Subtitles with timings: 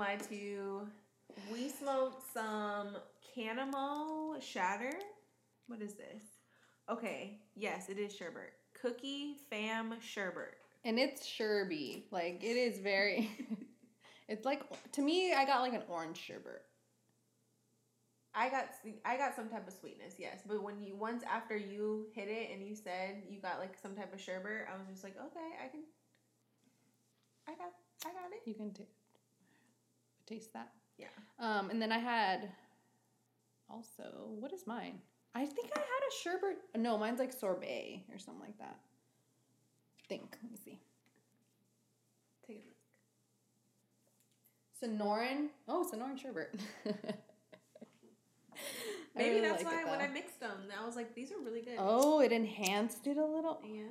[0.00, 0.88] lie to you.
[1.52, 2.96] We smoked some
[3.36, 4.94] Canamo Shatter.
[5.66, 6.22] What is this?
[6.88, 8.54] Okay, yes, it is sherbet.
[8.80, 10.56] Cookie Fam Sherbet.
[10.86, 12.04] And it's Sherby.
[12.10, 13.30] Like, it is very.
[14.28, 16.62] it's like, to me, I got like an orange sherbet.
[18.34, 18.68] I got
[19.04, 20.40] I got some type of sweetness, yes.
[20.46, 23.96] But when you once after you hit it and you said you got like some
[23.96, 25.80] type of sherbet, I was just like, okay, I can.
[27.48, 27.72] I got
[28.06, 28.42] I got it.
[28.46, 28.84] You can t-
[30.30, 30.70] taste that.
[30.98, 31.06] Yeah.
[31.38, 32.48] Um, and then I had
[33.68, 35.00] also, what is mine?
[35.34, 36.58] I think I had a sherbet.
[36.76, 38.78] No, mine's like sorbet or something like that.
[39.98, 40.36] I think.
[40.42, 40.80] Let me see.
[42.46, 42.66] Take a
[44.90, 44.98] look.
[44.98, 45.48] Sonoran.
[45.68, 46.54] Oh, Sonoran sherbet.
[49.16, 50.00] Maybe really that's it, why when.
[50.00, 51.76] I mixed them, I was like, these are really good.
[51.78, 53.60] Oh, it enhanced it a little.
[53.64, 53.82] Yeah.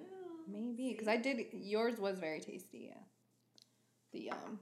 [0.48, 1.46] Maybe because I did.
[1.54, 2.90] Yours was very tasty.
[2.90, 3.02] Yeah.
[4.12, 4.60] The um,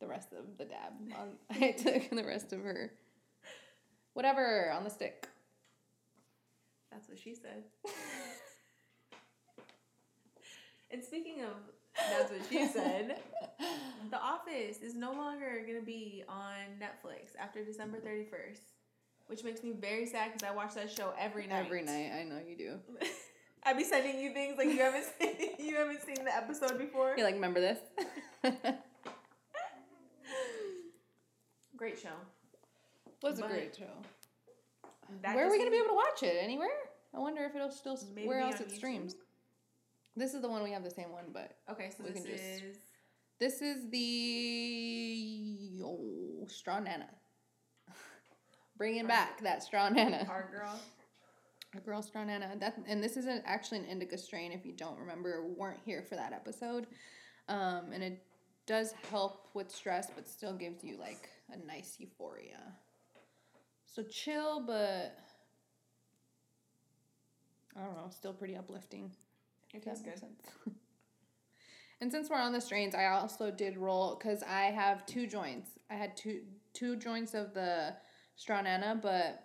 [0.00, 0.92] the rest of the dab.
[1.18, 2.92] On, I took the rest of her.
[4.14, 5.28] Whatever on the stick.
[6.90, 7.64] That's what she said.
[10.90, 11.52] and speaking of
[11.94, 13.18] that's what she said,
[14.10, 18.60] The Office is no longer going to be on Netflix after December 31st,
[19.26, 21.66] which makes me very sad because I watch that show every night.
[21.66, 22.78] Every night, I know you do.
[23.62, 27.14] I'd be sending you things like you haven't seen, you haven't seen the episode before.
[27.16, 27.78] You're like, remember this?
[31.80, 32.10] Great show.
[33.22, 33.86] was a But great show.
[35.22, 36.36] That Where are we just gonna be able to watch it?
[36.42, 36.68] Anywhere?
[37.14, 37.98] I wonder if it'll still.
[38.14, 38.76] Maybe where else on it YouTube?
[38.76, 39.14] streams?
[40.14, 42.32] This is the one we have the same one, but Okay, so We this can
[42.32, 42.76] just- is
[43.38, 47.08] this is the oh, Strawnana.
[48.76, 50.28] Bringing back that Strawnana.
[50.28, 50.78] our girl.
[51.74, 52.60] A girl Strawnana.
[52.60, 54.52] That and this is an, actually an indica strain.
[54.52, 56.86] If you don't remember, or weren't here for that episode,
[57.48, 58.22] um, and it
[58.66, 62.74] does help with stress, but still gives you like a nice euphoria.
[63.84, 65.18] So chill, but
[67.76, 69.10] I don't know, still pretty uplifting.
[69.72, 70.18] It tastes good.
[70.18, 70.40] sense.
[72.00, 75.70] and since we're on the strains, I also did roll because I have two joints.
[75.90, 77.94] I had two two joints of the
[78.38, 79.44] Strawnana, but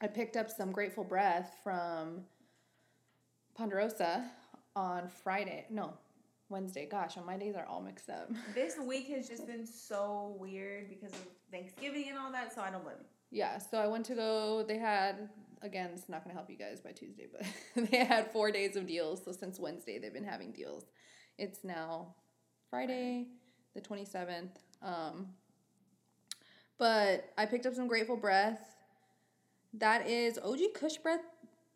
[0.00, 2.24] I picked up some Grateful Breath from
[3.54, 4.30] Ponderosa
[4.76, 5.66] on Friday.
[5.70, 5.94] No,
[6.48, 6.86] Wednesday.
[6.90, 8.30] Gosh, my days are all mixed up.
[8.54, 12.70] This week has just been so weird because of Thanksgiving and all that, so I
[12.70, 13.06] don't blame you.
[13.30, 14.64] Yeah, so I went to go.
[14.66, 15.28] They had
[15.62, 15.90] again.
[15.94, 18.86] It's not going to help you guys by Tuesday, but they had four days of
[18.86, 19.24] deals.
[19.24, 20.86] So since Wednesday, they've been having deals.
[21.36, 22.14] It's now
[22.70, 23.26] Friday,
[23.74, 24.58] the twenty seventh.
[24.82, 25.28] Um,
[26.78, 28.76] but I picked up some Grateful Breath.
[29.74, 31.20] That is OG Kush Breath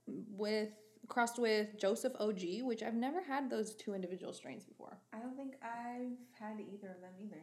[0.06, 0.70] with
[1.08, 4.96] crossed with Joseph OG, which I've never had those two individual strains before.
[5.12, 7.42] I don't think I've had either of them either.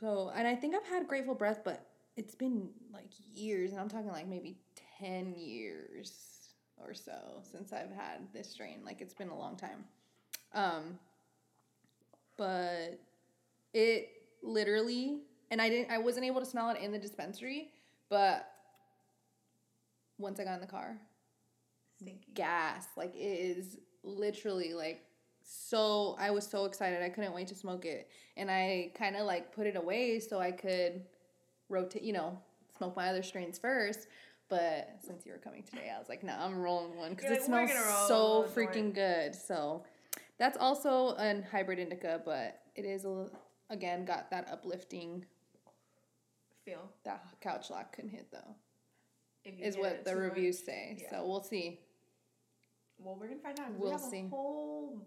[0.00, 3.88] So, and I think I've had Grateful Breath, but it's been like years, and I'm
[3.88, 4.58] talking like maybe
[4.98, 6.12] 10 years
[6.76, 8.80] or so since I've had this strain.
[8.84, 9.84] Like, it's been a long time.
[10.54, 10.98] Um,
[12.36, 13.00] but
[13.74, 14.10] it
[14.42, 15.20] literally,
[15.50, 17.70] and I didn't, I wasn't able to smell it in the dispensary,
[18.08, 18.50] but
[20.18, 20.96] once I got in the car,
[22.00, 22.32] Stinky.
[22.34, 22.86] gas.
[22.96, 25.04] Like it is literally like
[25.42, 27.02] so I was so excited.
[27.02, 28.08] I couldn't wait to smoke it.
[28.36, 31.02] And I kind of like put it away so I could
[31.68, 32.38] rotate, you know,
[32.76, 34.08] smoke my other strains first.
[34.48, 37.50] But since you were coming today, I was like, no, I'm rolling one because it
[37.50, 39.34] like, smells so freaking good.
[39.34, 39.84] So
[40.38, 43.26] that's also a hybrid indica, but it is a,
[43.70, 45.24] again got that uplifting
[46.64, 46.90] Feel.
[47.04, 48.54] that couch lock couldn't hit though.
[49.44, 50.98] Is what the too much- reviews say.
[51.00, 51.10] yeah.
[51.10, 51.80] So we'll see.
[52.98, 53.72] Well, we're gonna find out.
[53.72, 54.20] We'll we have see.
[54.20, 55.02] a whole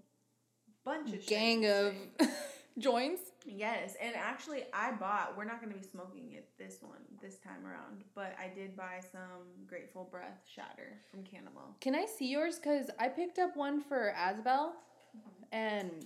[0.84, 1.94] bunch of Gang of
[2.78, 3.22] joints.
[3.46, 5.36] Yes, and actually, I bought.
[5.36, 8.76] We're not going to be smoking it this one this time around, but I did
[8.76, 11.76] buy some Grateful Breath Shatter from Cannibal.
[11.80, 12.60] Can I see yours?
[12.60, 14.74] Because I picked up one for Asbel,
[15.16, 15.44] mm-hmm.
[15.52, 16.06] and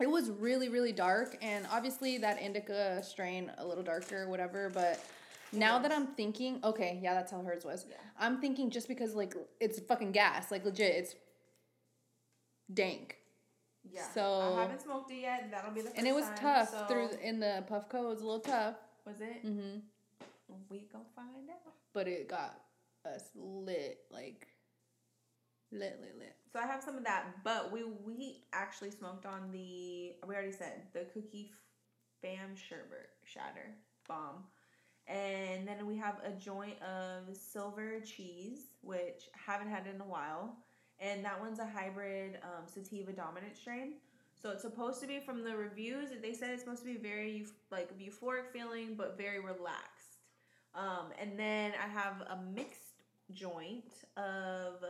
[0.00, 1.36] it was really, really dark.
[1.42, 4.70] And obviously, that indica strain a little darker, whatever.
[4.70, 4.98] But
[5.52, 5.92] now that.
[5.92, 7.86] I'm thinking, okay, yeah, that's how hers was.
[7.88, 7.96] Yeah.
[8.18, 11.14] I'm thinking just because like it's fucking gas, like legit, it's
[12.72, 13.16] dank,
[13.90, 14.02] Yeah.
[14.14, 15.50] So- I haven't smoked it yet.
[15.50, 18.04] That'll be the first and it was time, tough so- through the, in the Puffco.
[18.04, 18.76] It was a little tough.
[19.06, 19.44] Was it?
[19.44, 19.78] Mm-hmm.
[20.68, 21.72] We gonna find out.
[21.92, 22.58] But it got
[23.04, 24.46] us lit, like
[25.72, 26.36] lit, lit, lit.
[26.52, 30.52] So I have some of that, but we we actually smoked on the we already
[30.52, 31.50] said the cookie
[32.20, 33.74] fam sherbet shatter
[34.06, 34.44] bomb,
[35.08, 40.04] And then we have a joint of silver cheese, which I haven't had in a
[40.04, 40.56] while.
[41.00, 43.94] And that one's a hybrid um, sativa dominant strain.
[44.40, 46.10] So it's supposed to be from the reviews.
[46.22, 50.18] They said it's supposed to be very like euphoric feeling, but very relaxed.
[50.74, 53.02] Um, and then I have a mixed
[53.32, 54.82] joint of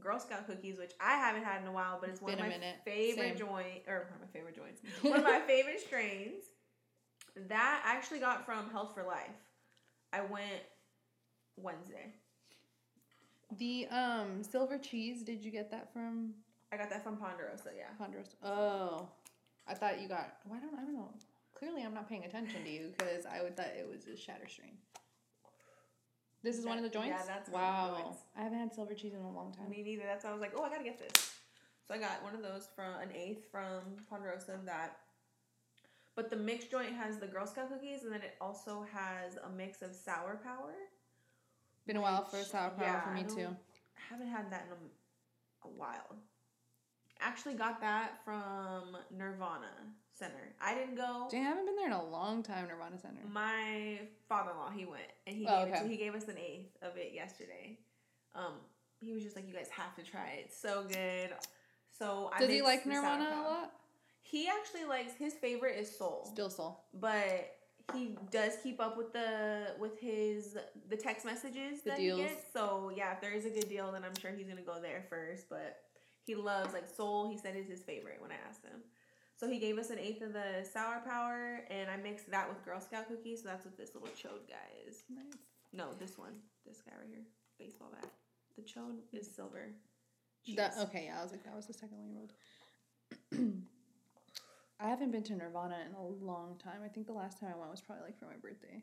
[0.00, 2.38] Girl Scout cookies, which I haven't had in a while, but it's, It's one of
[2.40, 2.76] my minute.
[2.84, 3.36] favorite Same.
[3.36, 6.44] joint or one of my favorite joints, one of my favorite strains.
[7.48, 9.28] That I actually got from Health for Life.
[10.12, 10.62] I went
[11.56, 12.12] Wednesday.
[13.58, 16.34] The um silver cheese, did you get that from
[16.72, 17.70] I got that from Ponderosa.
[17.76, 17.84] Yeah.
[17.98, 18.36] Ponderosa?
[18.42, 19.08] Oh,
[19.66, 20.34] I thought you got.
[20.44, 21.10] Why don't I don't know?
[21.54, 24.46] Clearly, I'm not paying attention to you because I would thought it was a shatter
[24.48, 24.76] strain.
[26.42, 27.26] This is one of the That- yeah, joints.
[27.26, 28.02] that's one of the wow.
[28.04, 28.22] joints.
[28.36, 29.68] I haven't had silver cheese in a long time.
[29.70, 30.04] Me neither.
[30.04, 31.34] That's why I was like, oh, I gotta get this.
[31.86, 34.60] So I got one of those from an eighth from Ponderosa.
[34.66, 34.98] That,
[36.18, 39.48] but the mixed joint has the Girl Scout cookies, and then it also has a
[39.56, 40.74] mix of Sour Power.
[41.86, 43.46] Been a while for sour power yeah, for me too.
[43.46, 46.16] I haven't had that in a, a while.
[47.20, 49.70] Actually, got that from Nirvana
[50.12, 50.56] Center.
[50.60, 51.28] I didn't go.
[51.30, 52.66] Dang, I haven't been there in a long time.
[52.66, 53.20] Nirvana Center.
[53.32, 55.82] My father-in-law, he went and he Oh, gave it okay.
[55.84, 57.78] to, he gave us an eighth of it yesterday.
[58.34, 58.54] Um,
[59.00, 60.46] he was just like, "You guys have to try it.
[60.46, 61.30] It's so good."
[61.96, 63.72] So I Does he like Nirvana a lot?
[64.30, 66.84] He actually likes his favorite is Soul, Still soul.
[66.92, 67.54] but
[67.94, 70.56] he does keep up with the with his
[70.90, 72.20] the text messages The that deals.
[72.20, 72.52] he gets.
[72.52, 75.04] So yeah, if there is a good deal, then I'm sure he's gonna go there
[75.08, 75.48] first.
[75.48, 75.78] But
[76.26, 77.30] he loves like Soul.
[77.30, 78.80] He said is his favorite when I asked him.
[79.36, 82.62] So he gave us an eighth of the sour power, and I mixed that with
[82.64, 83.42] Girl Scout cookies.
[83.42, 85.04] So that's what this little chode guy is.
[85.08, 85.24] Nice.
[85.72, 86.32] No, this one,
[86.66, 87.24] this guy right here,
[87.58, 88.10] baseball bat.
[88.56, 89.70] The chode is silver.
[90.56, 92.32] That okay, yeah, I was like, that was the second one you rolled.
[94.80, 96.80] I haven't been to Nirvana in a long time.
[96.84, 98.82] I think the last time I went was probably like for my birthday.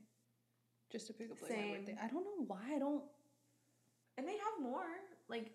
[0.92, 1.98] Just to pick up like my birthday.
[2.02, 3.04] I don't know why I don't
[4.18, 4.86] and they have more
[5.28, 5.52] like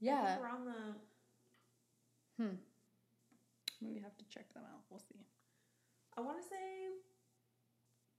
[0.00, 0.34] Yeah.
[0.34, 0.94] think around the
[2.36, 2.56] Hmm.
[3.80, 4.82] Maybe have to check them out.
[4.90, 5.24] We'll see.
[6.16, 6.88] I want to say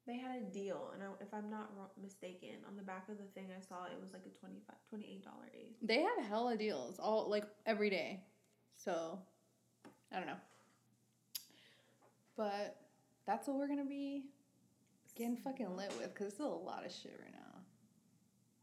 [0.05, 3.25] they had a deal, and I, if I'm not mistaken, on the back of the
[3.25, 5.75] thing I saw it was like a 25 $28 eighth.
[5.81, 8.23] They have hella deals all like every day.
[8.75, 9.19] So
[10.11, 10.39] I don't know.
[12.37, 12.77] But
[13.25, 14.25] that's what we're gonna be
[15.15, 17.59] getting fucking lit with because it's still a lot of shit right now.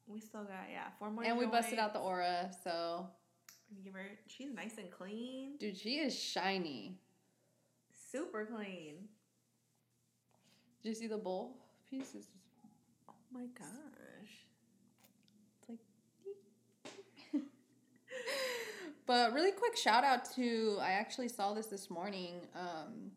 [0.06, 1.24] We still got yeah four more.
[1.24, 3.06] and we busted out the Oura, so
[3.82, 4.06] Give her.
[4.26, 6.98] She's nice and clean, dude, she is shiny.
[8.10, 9.08] super clean.
[10.82, 11.56] Did you see the bowl
[11.88, 12.26] pieces?
[13.08, 14.46] Oh my gosh.
[15.60, 15.78] It's like.
[19.06, 22.34] but really quick shout out to I actually saw this this morning.
[22.54, 23.12] Um,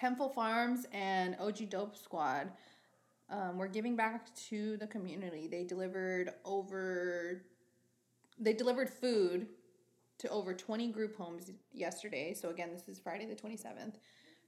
[0.00, 2.50] Hempful Farms and OG Dope Squad.
[3.28, 5.46] Um, we're giving back to the community.
[5.46, 7.42] They delivered over.
[8.38, 9.46] They delivered food
[10.20, 12.32] to over 20 group homes yesterday.
[12.32, 13.96] So, again, this is Friday the 27th.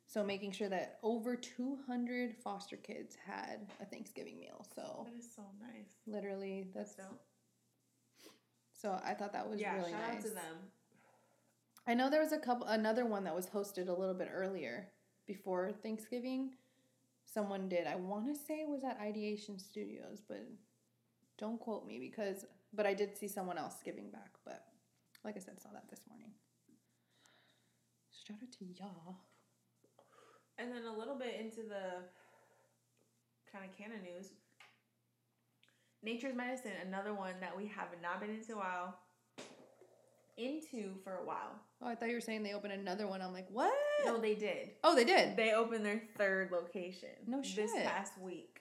[0.07, 4.65] So, making sure that over 200 foster kids had a Thanksgiving meal.
[4.75, 5.85] So, That is so nice.
[6.07, 7.21] literally, that's That's dope.
[8.73, 10.17] so I thought that was yeah, really shout nice.
[10.17, 10.57] out to them.
[11.87, 14.92] I know there was a couple another one that was hosted a little bit earlier
[15.27, 16.53] before Thanksgiving.
[17.25, 17.87] Someone did.
[17.87, 20.47] I want to say it was at Ideation Studios, but
[21.39, 24.65] don't quote me because but I did see someone else giving back, but
[25.25, 26.31] like I said, saw that this morning.
[28.27, 29.17] Shout out to y'all.
[30.59, 32.05] And then a little bit into the
[33.51, 34.31] kind of canon news.
[36.03, 38.99] Nature's Medicine, another one that we have not been into a while.
[40.37, 41.61] Into for a while.
[41.83, 43.21] Oh, I thought you were saying they opened another one.
[43.21, 43.73] I'm like, what?
[44.07, 44.71] No, they did.
[44.85, 45.37] Oh, they did.
[45.37, 47.11] They opened their third location.
[47.27, 47.57] No shit.
[47.69, 48.61] This past week.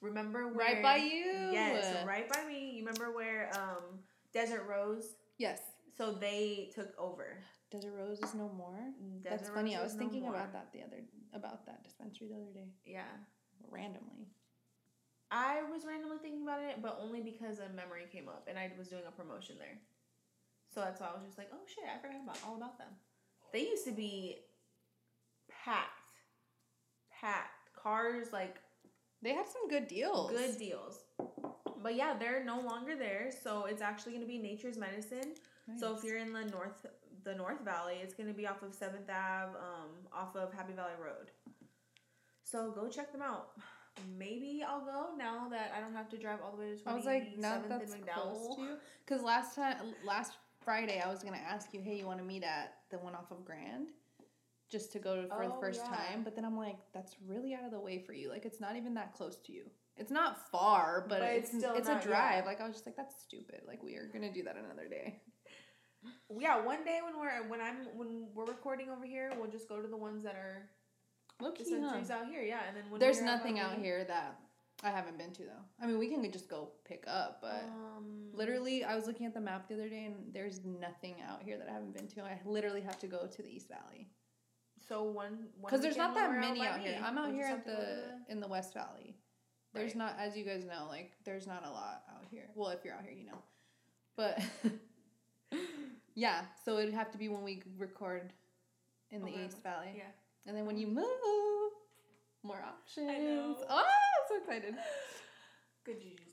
[0.00, 0.66] Remember where?
[0.66, 1.50] Right by you.
[1.52, 2.70] Yes, right by me.
[2.70, 4.00] You remember where um
[4.32, 5.04] Desert Rose?
[5.38, 5.60] Yes.
[5.96, 7.36] So they took over.
[7.70, 8.78] Desert Rose is no more.
[9.22, 9.76] Desert That's funny.
[9.76, 11.02] I was no thinking about that the other
[11.34, 13.04] about that dispensary the other day Yeah.
[13.70, 14.26] randomly.
[15.30, 18.72] I was randomly thinking about it, but only because a memory came up and I
[18.76, 19.78] was doing a promotion there.
[20.74, 22.88] So that's why I was just like, oh shit, I forgot about all about them.
[23.52, 24.38] They used to be
[25.64, 26.12] packed.
[27.20, 27.74] Packed.
[27.74, 28.56] Cars like
[29.22, 30.30] They had some good deals.
[30.30, 31.00] good deals.
[31.82, 35.34] But yeah, they're no longer there, so it's actually gonna be Nature's Medicine.
[35.78, 36.84] So if you're in the north
[37.22, 40.92] the North Valley, it's gonna be off of Seventh Ave, um, off of Happy Valley
[41.02, 41.30] Road.
[42.42, 43.50] So go check them out.
[44.18, 46.94] Maybe I'll go now that I don't have to drive all the way to I
[46.94, 50.32] was like, now that that's close to you, because last time, last
[50.64, 53.30] Friday, I was gonna ask you, hey, you want to meet at the one off
[53.30, 53.88] of Grand,
[54.70, 55.96] just to go for the Oh, first yeah.
[55.96, 56.22] time.
[56.24, 58.28] But then I'm like, that's really out of the way for you.
[58.30, 59.64] Like, it's not even that close to you.
[59.96, 62.46] it's not far, but, But it's it's still it's a drive.
[62.46, 63.62] Like I was just like, that's stupid.
[63.66, 65.20] Like we are gonna do that another day.
[66.38, 69.82] Yeah, one day when we're when I'm when we're recording over here, we'll just go
[69.82, 70.70] to the ones that are
[71.40, 72.40] Look, dispensaries out here.
[72.42, 74.38] Yeah, and then when there's nothing out Halloween- here that
[74.82, 75.64] I haven't been to though.
[75.82, 79.34] I mean, we can just go pick up, but um, literally, I was looking at
[79.34, 82.22] the map the other day, and there's nothing out here that I haven't been to.
[82.22, 84.08] I literally have to go to the East Valley
[84.90, 86.98] So one because there's not that many out here.
[86.98, 89.14] me, I'm out here at have to go the in the West Valley.
[89.72, 89.98] There's Right.
[89.98, 92.50] not, as you guys know, like there's not a lot out here.
[92.56, 93.38] Well, if you're out here, you know,
[94.16, 94.40] but
[96.16, 96.42] yeah.
[96.64, 98.32] So it'd have to be when we record
[99.12, 99.46] in the Okay.
[99.46, 100.10] East Valley, Yeah.
[100.46, 100.96] and then when you mm-hmm.
[100.96, 101.72] move,
[102.42, 103.10] more options.
[103.10, 103.56] I know.
[103.68, 104.74] Oh, I'm so excited.
[105.84, 106.18] Good juju's on that.
[106.18, 106.29] Okay.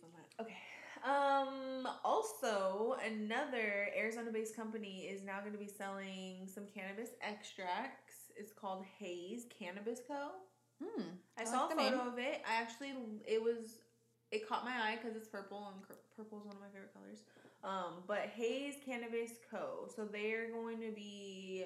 [1.03, 1.87] Um.
[2.03, 8.31] Also, another Arizona-based company is now going to be selling some cannabis extracts.
[8.35, 10.31] It's called Haze Cannabis Co.
[10.83, 11.03] Hmm.
[11.37, 11.91] I, I saw like a the name.
[11.93, 12.41] photo of it.
[12.47, 12.93] I actually,
[13.25, 13.79] it was,
[14.31, 15.81] it caught my eye because it's purple and
[16.15, 17.23] purple is one of my favorite colors.
[17.63, 19.87] Um, but Haze Cannabis Co.
[19.95, 21.65] So they're going to be,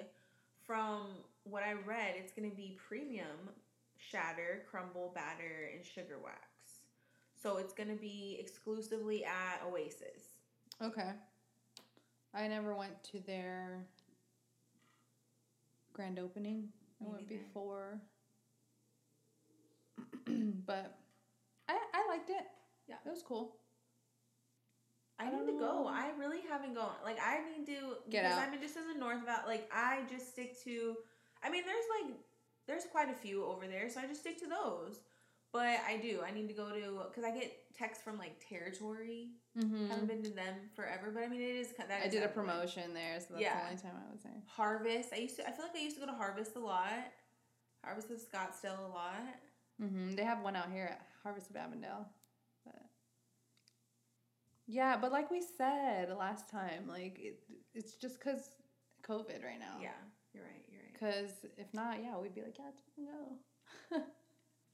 [0.65, 1.07] from
[1.43, 3.49] what I read, it's going to be premium
[3.97, 6.50] shatter, crumble, batter, and sugar wax.
[7.41, 10.41] So it's going to be exclusively at Oasis.
[10.81, 11.11] Okay.
[12.33, 13.85] I never went to their
[15.93, 16.69] grand opening.
[17.01, 17.99] I went before.
[20.65, 20.97] but
[21.67, 22.45] I I liked it.
[22.87, 22.95] Yeah.
[23.05, 23.55] It was cool.
[25.19, 25.87] I, I need to go.
[25.87, 26.95] Um, I really haven't gone.
[27.03, 28.49] Like I need to Get because out.
[28.49, 29.43] I'm just as a North Valley.
[29.47, 30.95] Like I just stick to.
[31.43, 32.15] I mean, there's like
[32.67, 34.99] there's quite a few over there, so I just stick to those.
[35.53, 36.21] But I do.
[36.25, 39.29] I need to go to because I get texts from like territory.
[39.57, 39.89] Mm-hmm.
[39.89, 41.89] Haven't been to them forever, but I mean it is that.
[41.91, 42.45] I did a kind of fun.
[42.45, 43.59] promotion there, so that's Yeah.
[43.59, 44.41] the only time I was there.
[44.47, 45.09] Harvest.
[45.13, 45.47] I used to.
[45.47, 46.87] I feel like I used to go to Harvest a lot.
[47.83, 49.35] Harvest of Scottsdale a lot.
[49.81, 50.11] Mm-hmm.
[50.15, 52.07] They have one out here at Harvest of Avondale.
[52.65, 52.75] But
[54.67, 57.39] yeah, but like we said last time, like it,
[57.73, 58.51] it's just because
[59.03, 59.77] COVID right now.
[59.81, 59.89] Yeah,
[60.33, 60.63] you're right.
[60.71, 60.93] You're right.
[60.93, 63.05] Because if not, yeah, we'd be like, yeah, fucking
[63.99, 64.05] go.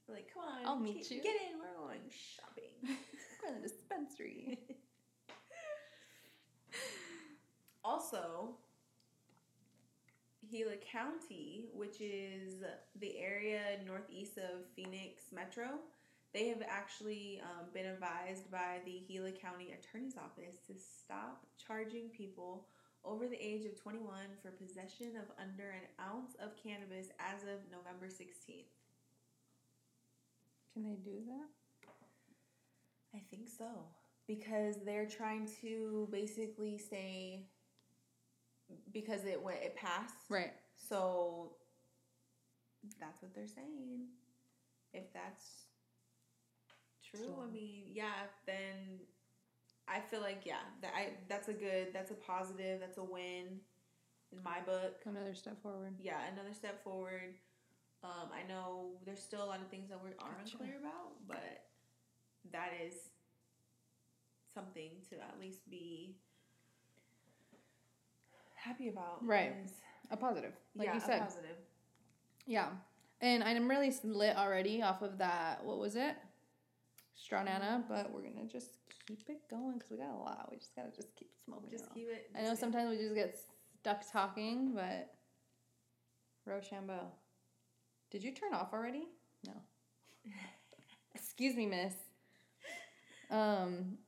[0.08, 1.22] We're like, come on, I'll meet get, you.
[1.22, 1.58] Get in.
[1.58, 2.72] We're going shopping.
[3.42, 4.58] We're in the dispensary.
[7.84, 8.50] Also,
[10.50, 12.56] Gila County, which is
[13.00, 15.78] the area northeast of Phoenix Metro,
[16.34, 22.08] they have actually um, been advised by the Gila County Attorney's Office to stop charging
[22.10, 22.66] people
[23.04, 24.04] over the age of 21
[24.42, 28.77] for possession of under an ounce of cannabis as of November 16th.
[30.78, 31.88] Can they do that?
[33.12, 33.66] I think so.
[34.28, 37.46] Because they're trying to basically say
[38.92, 40.14] because it went it passed.
[40.28, 40.52] Right.
[40.76, 41.54] So
[43.00, 44.06] that's what they're saying.
[44.94, 45.64] If that's
[47.02, 49.00] true, So- I mean, yeah, then
[49.88, 53.58] I feel like yeah, that I that's a good, that's a positive, that's a win
[54.30, 55.00] in my book.
[55.06, 55.94] Another step forward.
[55.98, 57.34] Yeah, another step forward.
[58.04, 60.52] Um, I know there's still a lot of things that we are Gotcha.
[60.56, 61.64] unclear about, but
[62.52, 62.94] that is
[64.54, 66.16] something to at least be
[68.54, 69.24] happy about.
[69.24, 69.52] Right.
[69.64, 69.72] is-
[70.10, 71.20] A positive, like yeah, you a said.
[71.20, 71.56] positive.
[72.46, 72.70] Yeah.
[73.20, 75.64] And I'm really lit already off of that.
[75.64, 76.16] What was it?
[77.18, 78.76] Strawnana, but we're gonna just
[79.06, 80.48] keep it going because we got a lot.
[80.50, 81.68] We just gotta just keep smoking.
[81.68, 82.30] Just it keep it.
[82.36, 83.36] I know sometimes we just get
[83.80, 85.12] stuck talking, but
[86.46, 87.10] Rochambeau.
[88.10, 89.08] Did you turn off already?
[89.46, 89.52] No.
[91.14, 91.94] Excuse me, miss.
[93.30, 93.98] Um,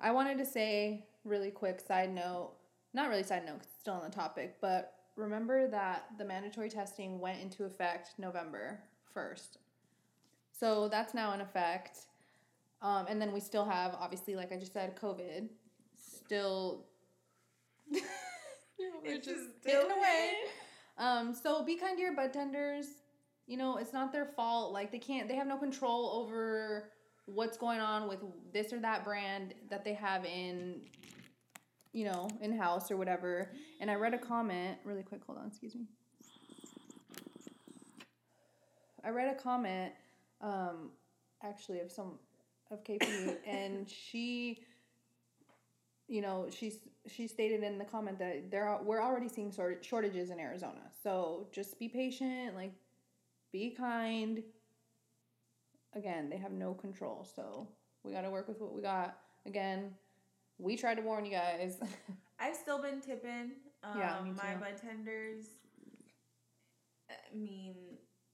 [0.00, 2.52] I wanted to say really quick side note,
[2.94, 7.20] not really side note, it's still on the topic, but remember that the mandatory testing
[7.20, 8.80] went into effect November
[9.14, 9.58] 1st.
[10.58, 11.98] So that's now in effect.
[12.82, 15.48] Um, and then we still have, obviously, like I just said, COVID
[15.96, 16.86] still.
[19.04, 20.32] we're just just away.
[20.96, 22.86] Um, so be kind to your bud tenders.
[23.46, 24.72] You know, it's not their fault.
[24.72, 26.90] Like they can't they have no control over
[27.26, 28.20] what's going on with
[28.52, 30.82] this or that brand that they have in
[31.92, 33.50] you know, in house or whatever.
[33.80, 35.86] And I read a comment really quick, hold on, excuse me.
[39.04, 39.92] I read a comment
[40.40, 40.90] um
[41.42, 42.18] actually of some
[42.70, 44.64] of KP and she
[46.10, 49.84] you know, she's she stated in the comment that there are we're already seeing sort
[49.84, 50.90] shortages in Arizona.
[51.02, 52.72] So just be patient, like
[53.52, 54.42] be kind.
[55.94, 57.66] Again, they have no control, so
[58.04, 59.18] we got to work with what we got.
[59.46, 59.92] Again,
[60.58, 61.78] we tried to warn you guys.
[62.38, 63.52] I've still been tipping.
[63.82, 64.60] Um, Yeah, me my too.
[64.60, 65.46] bud tenders.
[67.10, 67.74] I mean,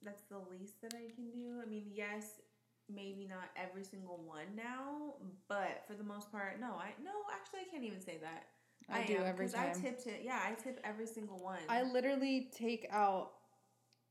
[0.02, 1.60] that's the least that I can do.
[1.62, 2.40] I mean, yes,
[2.94, 5.14] maybe not every single one now,
[5.48, 6.72] but for the most part, no.
[6.74, 8.46] I no, actually, I can't even say that.
[8.88, 9.70] I, do every 'cause time.
[9.76, 10.20] I tipped it.
[10.24, 11.58] Yeah, I tip every single one.
[11.68, 13.32] I literally take out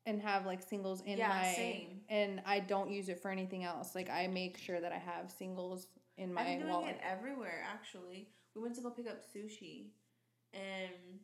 [0.06, 2.02] and have like singles in Yeah, my same.
[2.10, 3.96] and I don't use it for anything else.
[3.96, 6.90] Like I make sure that I have singles in my been doing wallet.
[6.90, 7.64] it everywhere.
[7.72, 9.88] Actually, we went to go pick up sushi,
[10.54, 11.20] and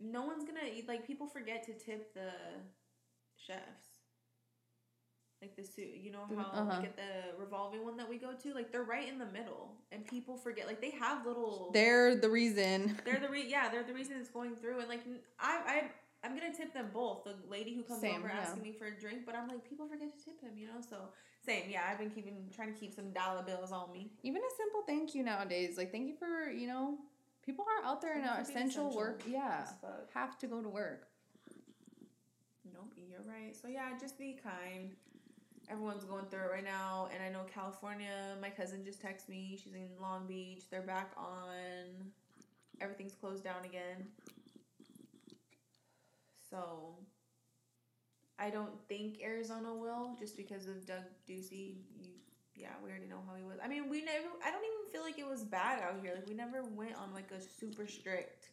[0.00, 0.86] no one's gonna eat.
[0.88, 2.30] Like people forget to tip the
[3.36, 3.88] chefs.
[5.40, 6.78] Like the suit, you know how uh-huh.
[6.78, 8.54] we get the revolving one that we go to.
[8.54, 10.66] Like they're right in the middle, and people forget.
[10.66, 11.70] Like they have little.
[11.72, 12.98] They're the reason.
[13.04, 14.80] They're the re- yeah, they're the reason it's going through.
[14.80, 15.02] And like
[15.38, 15.90] I I
[16.24, 17.24] I'm gonna tip them both.
[17.24, 18.40] The lady who comes Same, over yeah.
[18.40, 20.80] asking me for a drink, but I'm like people forget to tip him, you know.
[20.88, 20.96] So
[21.44, 21.82] same, yeah.
[21.90, 24.10] I've been keeping trying to keep some dollar bills on me.
[24.22, 25.78] Even a simple thank you nowadays.
[25.78, 26.98] Like thank you for, you know,
[27.46, 29.22] people are out there in Thank our you for being essential, essential work.
[29.26, 29.66] Yeah.
[30.14, 31.06] Have to go to work.
[32.72, 33.56] Nope, you're right.
[33.56, 34.90] So yeah, just be kind.
[35.70, 38.36] Everyone's going through it right now, and I know California.
[38.40, 39.58] My cousin just texted me.
[39.62, 40.62] She's in Long Beach.
[40.70, 42.10] They're back on.
[42.80, 44.06] Everything's closed down again.
[46.50, 46.94] So,
[48.38, 51.76] I don't think Arizona will, just because of Doug Ducey.
[52.00, 52.10] You,
[52.54, 53.58] yeah, we already know how he was.
[53.62, 54.26] I mean, we never.
[54.44, 56.12] I don't even feel like it was bad out here.
[56.14, 58.50] Like we never went on like a super strict.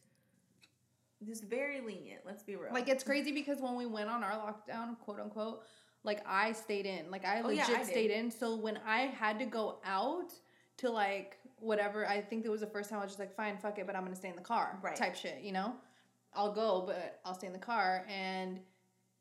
[1.25, 2.21] Just very lenient.
[2.25, 2.73] Let's be real.
[2.73, 5.63] Like it's crazy because when we went on our lockdown, quote unquote,
[6.03, 7.09] like I stayed in.
[7.09, 8.19] Like I Oh, legit yeah, I stayed did.
[8.19, 8.31] in.
[8.31, 10.33] So when I had to go out
[10.77, 13.57] to like whatever, I think it was the first time I was just like, fine,
[13.57, 14.77] fuck it, but I'm gonna stay in the car.
[14.83, 14.95] Right.
[14.95, 15.73] Type shit, you know?
[16.35, 18.05] I'll go, but I'll stay in the car.
[18.09, 18.59] And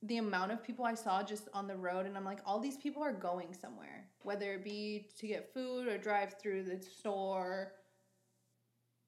[0.02, 2.76] the amount of people I saw just on the road, and I'm like, all these
[2.76, 7.72] people are going somewhere, whether it be to get food or drive through the store.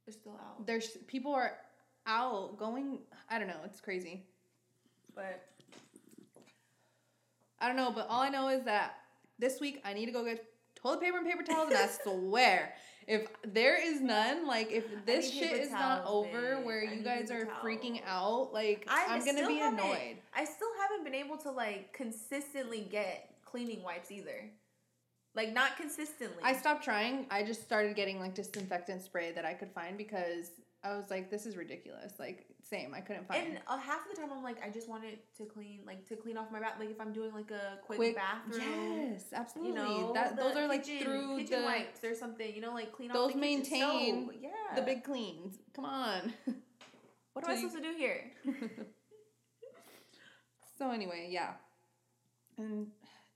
[0.06, 0.66] They're still out.
[0.66, 1.58] There's people are
[2.06, 3.00] out going.
[3.28, 3.60] I don't know.
[3.64, 4.24] It's crazy.
[5.14, 5.48] But
[7.60, 8.96] I don't know, but all I know is that
[9.38, 12.74] this week I need to go get toilet paper and paper towels, and I swear,
[13.06, 16.64] if there is none, like if this shit is not over, babe.
[16.64, 20.16] where I you guys are freaking out, like I I'm gonna be annoyed.
[20.34, 24.50] I still haven't been able to like consistently get cleaning wipes either.
[25.36, 26.42] Like not consistently.
[26.42, 27.26] I stopped trying.
[27.30, 30.50] I just started getting like disinfectant spray that I could find because
[30.86, 32.12] I was like, this is ridiculous.
[32.18, 33.46] Like same, I couldn't find.
[33.46, 36.06] and uh, half of the time I'm like, I just want it to clean, like
[36.08, 36.74] to clean off my bath.
[36.78, 38.60] Like if I'm doing like a quick, Quick bathroom,
[39.12, 39.70] Yes, absolutely.
[39.72, 42.54] you know, that those are like kitchen- through kitchen the wipes or something.
[42.54, 44.30] You know, like clean Those off the kitchen maintain.
[44.40, 45.58] Yeah, the big cleans.
[45.74, 46.32] Come on.
[47.32, 48.30] What am I supposed to do here?
[50.78, 51.52] so anyway, yeah,
[52.58, 52.86] and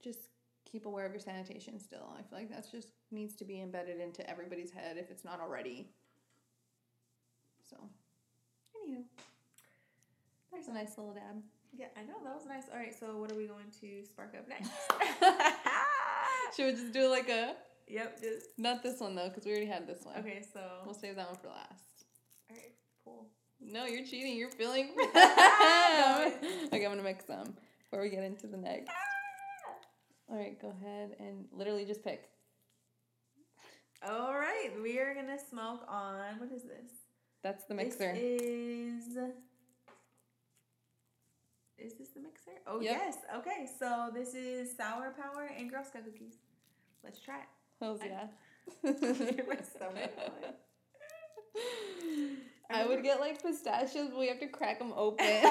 [0.03, 0.19] just
[0.65, 1.79] keep aware of your sanitation.
[1.79, 5.23] Still, I feel like that's just needs to be embedded into everybody's head if it's
[5.23, 5.91] not already.
[7.71, 7.77] So,
[8.77, 9.03] anywho,
[10.51, 11.41] there's a nice little dab.
[11.73, 12.63] Yeah, I know that was nice.
[12.71, 14.69] All right, so what are we going to spark up next?
[16.55, 17.55] Should we just do like a
[17.87, 18.19] yep.
[18.21, 20.17] Just not this one though because we already had this one.
[20.17, 20.43] okay.
[20.53, 22.05] So We'll save that one for last.
[22.49, 22.73] all right,
[23.05, 23.25] cool.
[23.61, 24.35] No, you're cheating.
[24.37, 24.89] You're feeling.
[26.73, 28.89] Okay, I'm gonna mix some before we get into the next.
[28.89, 28.93] Ah!
[30.33, 32.29] All right, go ahead and literally just pick.
[34.07, 36.39] All right, we are gonna smoke on.
[36.39, 36.91] What is this?
[37.43, 38.13] That's the mixer.
[38.13, 39.17] This is.
[41.77, 42.51] Is this the mixer?
[42.67, 43.01] Oh Yep.
[43.03, 43.17] yes.
[43.37, 46.35] Okay, so this is sour power and Girl Scout cookies.
[47.03, 47.47] Let's try it.
[47.79, 48.27] Hells I- yeah.
[52.73, 55.25] I would get like pistachios, but we have to crack them open.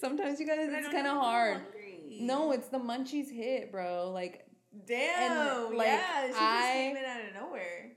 [0.00, 1.52] Sometimes you guys, But it's kind of know if I'm hard.
[1.54, 2.18] hungry.
[2.20, 4.10] No, it's the munchies hit, bro.
[4.12, 4.44] Like
[4.86, 5.74] Damn.
[5.76, 7.87] like, yeah, she just I- came in out of nowhere.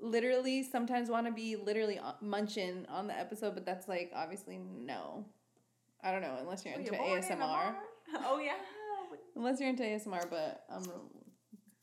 [0.00, 4.58] Literally, sometimes want to be literally uh, munching on the episode, but that's like obviously
[4.58, 5.24] no.
[6.02, 7.74] I don't know unless you're into you ASMR.
[8.24, 8.54] Oh yeah.
[9.36, 10.84] Unless you're into ASMR, but um,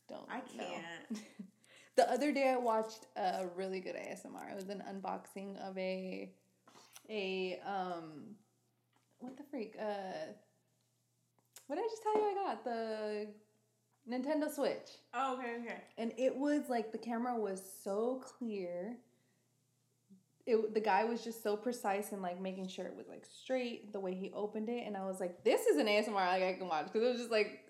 [0.10, 0.28] don't.
[0.30, 1.24] I can't.
[1.96, 4.52] The other day I watched a really good ASMR.
[4.52, 6.30] It was an unboxing of a
[7.10, 8.36] a um
[9.20, 9.76] what the freak?
[9.80, 10.34] Uh
[11.68, 12.64] what did I just tell you I got?
[12.66, 13.28] The
[14.10, 14.90] Nintendo Switch.
[15.14, 15.78] Oh, okay, okay.
[15.98, 18.98] And it was like the camera was so clear.
[20.46, 23.92] It, the guy was just so precise and like making sure it was like straight
[23.92, 26.54] the way he opened it and I was like this is an ASMR like I
[26.54, 27.62] can watch because it was just like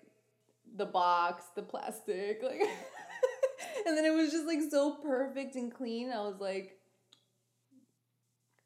[0.76, 2.60] the box the plastic like
[3.86, 6.76] and then it was just like so perfect and clean I was like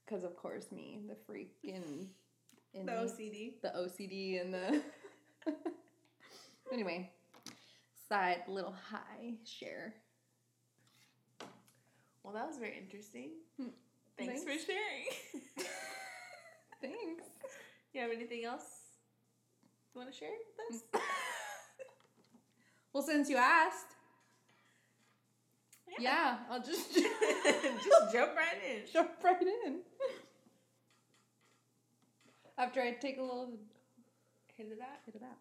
[0.04, 2.08] because of course me the freaking in,
[2.74, 3.52] in The OCD.
[3.62, 4.82] the OCD and the.
[6.72, 7.10] anyway,
[8.10, 9.94] side little high share.
[12.24, 13.30] Well, that was very interesting.
[13.56, 13.68] Hmm.
[14.18, 14.64] Thanks, Thanks.
[14.64, 15.04] for sharing.
[16.82, 17.24] Thanks.
[17.94, 18.64] you have anything else?
[19.94, 21.02] You want to share with us?
[22.92, 23.94] Well, since you asked,
[26.00, 28.82] yeah, I'll just Just jump right in.
[28.92, 29.78] jump right in.
[32.58, 33.52] After I take a little
[34.56, 35.00] Hit of that.
[35.06, 35.38] hit of that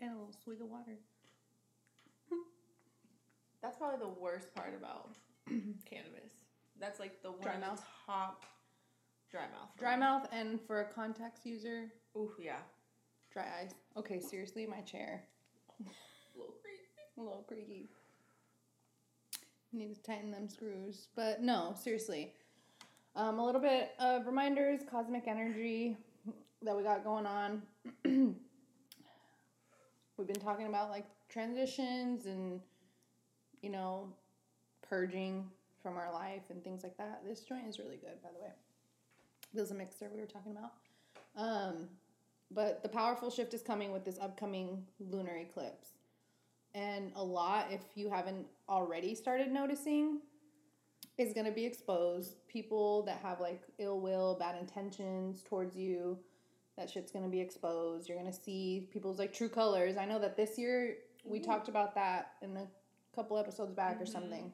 [0.00, 0.96] and a little swig of water.
[3.62, 5.10] That's probably the worst part about
[5.84, 6.32] cannabis.
[6.78, 7.84] That's like the one Dry mouth?
[8.06, 8.44] top
[9.30, 9.68] dry mouth.
[9.78, 10.00] Dry me.
[10.00, 12.56] mouth, and for a contacts user, Ooh, yeah.
[13.32, 13.70] dry eyes.
[13.96, 15.22] Okay, seriously, my chair.
[15.84, 16.80] A little creaky.
[17.18, 17.88] A little creaky.
[19.72, 21.06] Need to tighten them screws.
[21.14, 22.32] But no, seriously.
[23.14, 25.96] Um, a little bit of reminders, cosmic energy
[26.62, 27.62] that we got going on.
[28.04, 28.34] We've
[30.26, 32.60] been talking about like transitions and,
[33.62, 34.08] you know,
[34.88, 35.48] purging
[35.82, 37.22] from our life and things like that.
[37.26, 38.52] This joint is really good, by the way.
[39.52, 40.72] This is a mixer we were talking about.
[41.36, 41.88] Um,
[42.50, 45.88] but the powerful shift is coming with this upcoming lunar eclipse.
[46.74, 50.20] And a lot, if you haven't already started noticing,
[51.18, 52.36] is going to be exposed.
[52.48, 56.18] People that have like ill will, bad intentions towards you,
[56.76, 58.08] that shit's going to be exposed.
[58.08, 59.96] You're going to see people's like true colors.
[59.96, 61.42] I know that this year we Ooh.
[61.42, 62.54] talked about that in
[63.12, 64.08] a couple episodes back or Mhm.
[64.08, 64.52] something.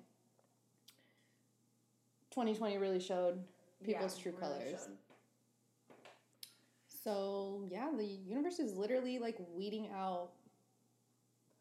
[2.31, 3.47] 2020 really showed
[3.83, 4.88] people's Yeah, true really colors.
[6.88, 10.33] So yeah, the universe is literally like weeding out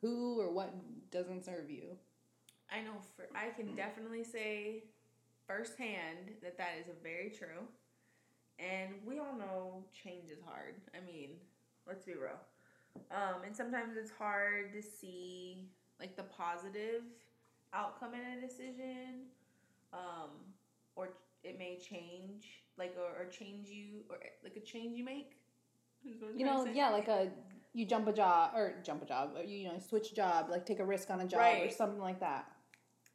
[0.01, 0.73] who or what
[1.11, 1.97] doesn't serve you.
[2.69, 4.83] I know for I can definitely say
[5.47, 7.67] firsthand that that is very true.
[8.57, 10.75] And we all know change is hard.
[10.95, 11.31] I mean,
[11.85, 12.39] let's be real.
[13.11, 17.03] Um, and sometimes it's hard to see like the positive
[17.73, 19.27] outcome in a decision.
[19.93, 20.31] Um,
[20.95, 21.09] or
[21.43, 25.37] it may change like or, or change you or like a change you make.
[26.05, 27.29] is what I'm You know, yeah, like a
[27.73, 30.65] you jump a job or jump a job, or you, you know, switch job, like
[30.65, 32.45] take a risk on a job or something like that.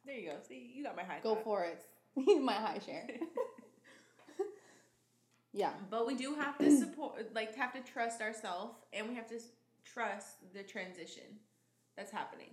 [0.05, 0.35] There you go.
[0.47, 1.43] See, you got my high Go five.
[1.43, 1.85] for it.
[2.41, 3.07] My high share.
[5.53, 5.71] yeah.
[5.89, 9.39] But we do have to support, like, have to trust ourselves, and we have to
[9.85, 11.23] trust the transition
[11.95, 12.49] that's happening.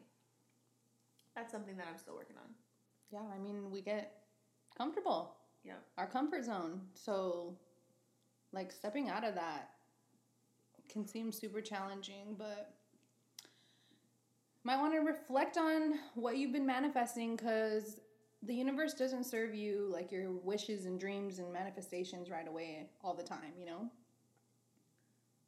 [1.38, 2.50] That's something that I'm still working on.
[3.12, 4.24] Yeah, I mean, we get
[4.76, 5.36] comfortable.
[5.62, 5.74] Yeah.
[5.96, 6.80] Our comfort zone.
[6.94, 7.56] So,
[8.52, 9.70] like, stepping out of that
[10.88, 12.74] can seem super challenging, but
[14.64, 18.00] might want to reflect on what you've been manifesting because
[18.42, 23.14] the universe doesn't serve you like your wishes and dreams and manifestations right away all
[23.14, 23.88] the time, you know?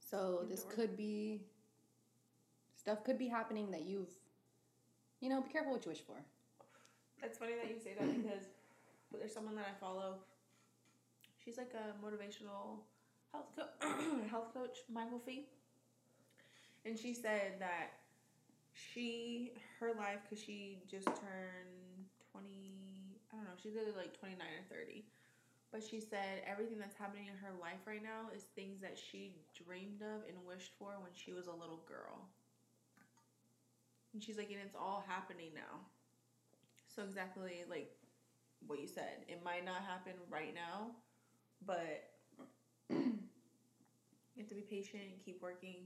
[0.09, 1.43] So, this could be
[2.77, 4.13] stuff could be happening that you've,
[5.21, 6.17] you know, be careful what you wish for.
[7.23, 8.45] It's funny that you say that because
[9.13, 10.17] there's someone that I follow.
[11.45, 12.81] She's like a motivational
[13.33, 13.89] health co-
[14.31, 15.47] health coach, Michael Fee,
[16.85, 17.93] and she said that
[18.73, 23.19] she her life because she just turned twenty.
[23.33, 23.57] I don't know.
[23.63, 25.05] She's either like twenty nine or thirty.
[25.73, 29.37] But she said everything that's happening in her life right now is things that she
[29.55, 32.27] dreamed of and wished for when she was a little girl.
[34.13, 35.81] And she's like, and it's all happening now.
[36.95, 37.93] So exactly like
[38.67, 39.25] what you said.
[39.29, 40.91] It might not happen right now,
[41.65, 42.11] but
[42.91, 43.19] you
[44.39, 45.77] have to be patient and keep working.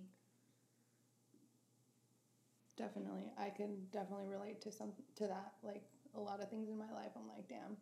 [2.77, 5.53] Definitely, I can definitely relate to some to that.
[5.63, 5.85] Like
[6.17, 7.77] a lot of things in my life, I'm like, damn,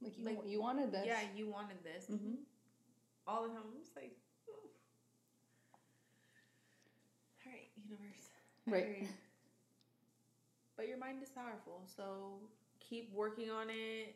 [0.00, 1.06] like you Like, you wanted this.
[1.06, 2.06] Yeah, you wanted this.
[2.06, 2.36] Mhm.
[3.26, 3.62] All the time.
[3.72, 4.16] I'm just like,
[7.44, 8.30] all right, universe.
[8.66, 9.08] Right.
[10.80, 12.38] But your mind is powerful, so
[12.80, 14.14] keep working on it.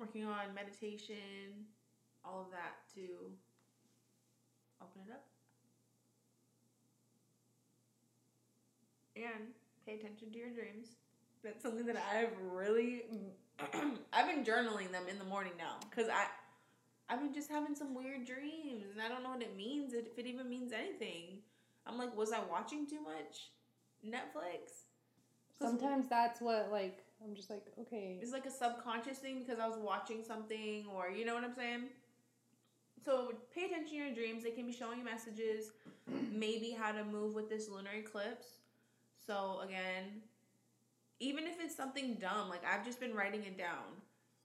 [0.00, 1.68] Working on meditation,
[2.24, 3.02] all of that to
[4.82, 5.24] open it up.
[9.14, 9.52] And
[9.86, 10.96] pay attention to your dreams.
[11.44, 13.04] That's something that I've really
[14.12, 16.26] I've been journaling them in the morning now cuz I
[17.08, 20.18] I've been just having some weird dreams and I don't know what it means if
[20.18, 21.44] it even means anything.
[21.86, 23.50] I'm like was I watching too much
[24.06, 24.86] Netflix?
[25.60, 28.18] Sometimes that's what like I'm just like okay.
[28.20, 31.54] It's like a subconscious thing because I was watching something or you know what I'm
[31.54, 31.88] saying?
[33.04, 34.42] So pay attention to your dreams.
[34.42, 35.72] They can be showing you messages,
[36.32, 38.46] maybe how to move with this lunar eclipse.
[39.26, 40.22] So again,
[41.18, 44.00] even if it's something dumb, like I've just been writing it down.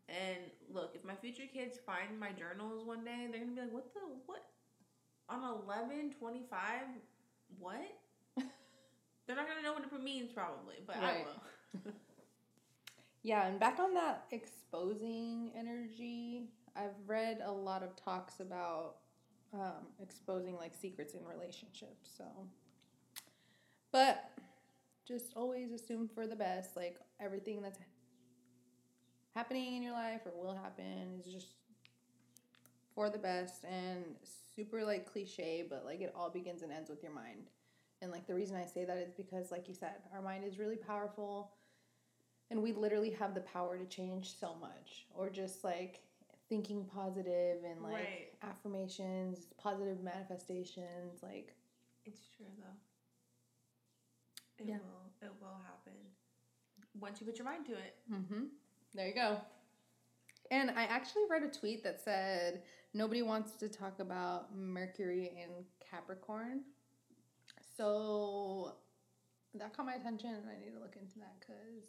[0.07, 0.37] And
[0.71, 3.93] look, if my future kids find my journals one day, they're gonna be like, "What
[3.93, 4.45] the what?
[5.29, 6.85] On eleven twenty five,
[7.57, 8.04] what?"
[9.27, 11.91] They're not gonna know what it means probably, but I will.
[13.25, 16.43] Yeah, and back on that exposing energy,
[16.75, 18.97] I've read a lot of talks about
[19.51, 22.11] um, exposing like secrets in relationships.
[22.15, 22.25] So,
[23.91, 24.29] but
[25.07, 26.75] just always assume for the best.
[26.75, 27.79] Like everything that's
[29.35, 31.47] happening in your life or will happen is just
[32.93, 34.05] for the best and
[34.55, 37.49] super like cliche, but like it all begins and ends with your mind.
[38.01, 40.59] And like the reason I say that is because, like you said, our mind is
[40.59, 41.51] really powerful
[42.51, 46.01] and we literally have the power to change so much or just like
[46.49, 48.27] thinking positive and like Right.
[48.43, 51.55] affirmations, positive manifestations, like
[52.05, 52.77] It's true though.
[54.63, 54.77] It Yeah.
[54.77, 55.11] will.
[55.27, 55.93] It will happen
[56.99, 57.95] once you put your mind to it.
[58.11, 58.43] Mm-hmm.
[58.93, 59.41] There you go.
[60.51, 65.65] And I actually read a tweet that said nobody wants to talk about Mercury in
[65.89, 66.61] Capricorn.
[67.77, 68.73] So
[69.55, 71.85] that caught my attention, and I need to look into that because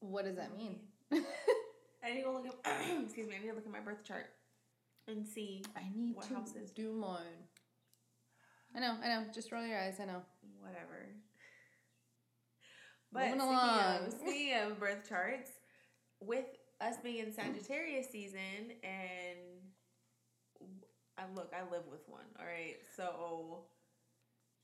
[0.00, 0.78] what does that mean?
[2.04, 2.54] I need to look at.
[3.04, 3.34] excuse me.
[3.36, 4.26] I need to look at my birth chart
[5.08, 7.20] and see I need What to house is- do mine.
[8.76, 9.24] I know, I know.
[9.34, 9.96] Just roll your eyes.
[10.00, 10.22] I know.
[10.60, 11.06] whatever.
[13.10, 14.06] But Moving speaking along.
[14.06, 15.50] of, speaking of birth charts,
[16.20, 16.44] with
[16.80, 19.38] us being in Sagittarius season, and
[21.16, 22.26] I look, I live with one.
[22.38, 23.60] All right, so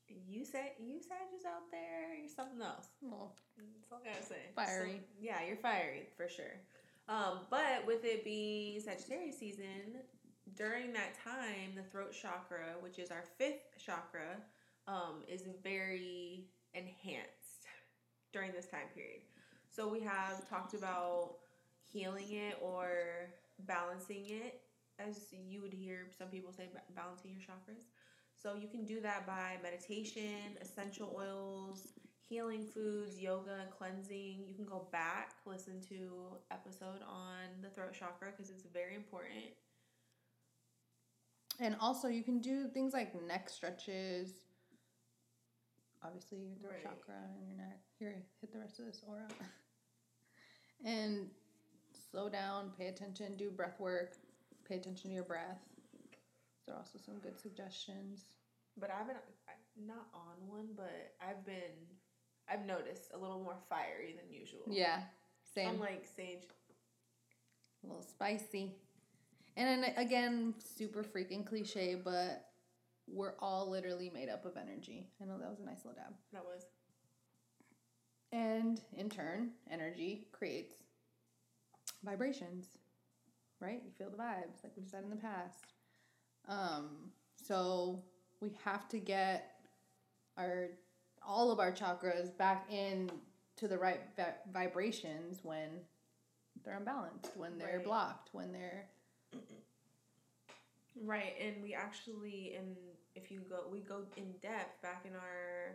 [0.08, 2.88] you said you Sagittarius out there, you're something else.
[3.02, 4.52] Well, That's all I gotta say.
[4.54, 5.00] Fiery.
[5.00, 6.60] So, yeah, you're fiery for sure.
[7.08, 10.00] Um, but with it being Sagittarius season,
[10.56, 14.40] during that time, the throat chakra, which is our fifth chakra,
[14.86, 17.68] um, is very enhanced
[18.32, 19.22] during this time period.
[19.70, 21.36] So we have talked about
[21.86, 23.30] healing it or
[23.66, 24.60] balancing it,
[24.98, 27.84] as you would hear some people say, balancing your chakras.
[28.44, 31.94] So you can do that by meditation, essential oils,
[32.28, 34.44] healing foods, yoga, cleansing.
[34.46, 39.54] You can go back, listen to episode on the throat chakra because it's very important.
[41.60, 44.32] and also you can do things like neck stretches.
[46.02, 46.82] Obviously, your throat Right.
[46.82, 47.78] chakra and your neck.
[47.98, 49.30] Here, hit the rest of this Oura.
[50.84, 51.30] and
[52.10, 54.16] slow down, pay attention, do breath work,
[54.68, 55.62] pay attention to your breath.
[56.66, 58.24] There are also some good suggestions.
[58.78, 59.16] But I've been
[59.86, 61.74] not on one, but I've been
[62.48, 64.62] I've noticed a little more fiery than usual.
[64.68, 65.00] Yeah,
[65.54, 65.70] same.
[65.70, 66.42] Unlike Sage.
[67.82, 68.72] a little spicy.
[69.56, 72.46] And then again, super freaking cliche, but
[73.06, 75.06] we're all literally made up of energy.
[75.22, 76.14] I know that was a nice little dab.
[76.32, 76.64] That was
[78.32, 80.74] And in turn, energy creates
[82.04, 82.66] vibrations,
[83.60, 83.80] right?
[83.84, 85.73] You feel the vibes, like we said in the past.
[86.48, 87.10] Um,
[87.42, 88.02] so
[88.40, 89.56] we have to get
[90.36, 90.68] our
[91.26, 93.10] all of our chakras back in
[93.56, 95.70] to the right vi- vibrations when
[96.64, 97.84] they're unbalanced, when they're Right.
[97.84, 98.88] blocked, when they're
[101.02, 102.76] Right, and we actually and
[103.14, 105.74] if you go we go in depth back in our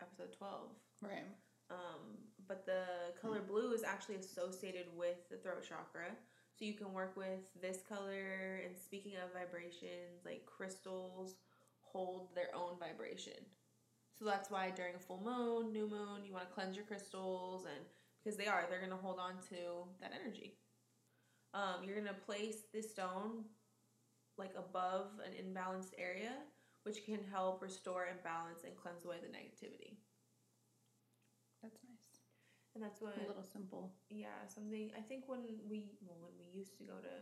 [0.00, 0.70] episode twelve.
[1.02, 1.26] right.
[1.70, 2.16] Um,
[2.48, 2.84] but the
[3.20, 6.16] color blue is actually associated with the throat chakra.
[6.62, 11.34] So you can work with this color and speaking of vibrations, like crystals
[11.80, 13.42] hold their own vibration.
[14.16, 17.64] So that's why during a full moon, new moon, you want to cleanse your crystals
[17.64, 17.84] and
[18.22, 20.54] because they are, they're going to hold on to that energy.
[21.52, 23.42] Um, you're going to place this stone
[24.38, 26.30] like above an imbalanced area,
[26.84, 29.96] which can help restore and balance and cleanse away the negativity.
[32.74, 33.92] And that's what A little simple.
[34.08, 37.14] yeah, something I think when we well when we used to go to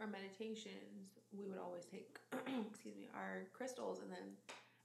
[0.00, 2.18] our meditations, we would always take
[2.70, 4.36] excuse me, our crystals and then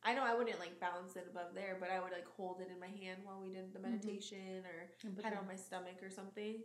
[0.04, 2.70] I know I wouldn't like balance it above there, but I would like hold it
[2.74, 3.92] in my hand while we did the Mhm.
[3.92, 6.64] meditation or And put had it on my stomach or something.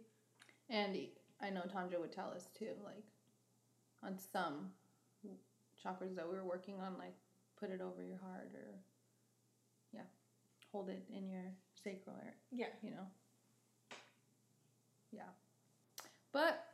[0.70, 0.96] And
[1.40, 3.04] I know Tanja would tell us too, like
[4.02, 4.72] on some
[5.76, 7.14] chakras that we were working on, like
[7.56, 8.80] put it over your heart or
[9.92, 10.02] yeah,
[10.72, 12.66] hold it in your sacral area, Yeah.
[12.82, 13.06] you know.
[15.10, 15.30] Yeah.
[16.32, 16.64] But